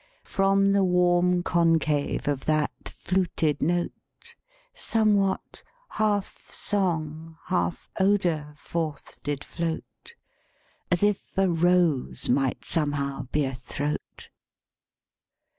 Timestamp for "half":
5.89-6.49, 7.45-7.87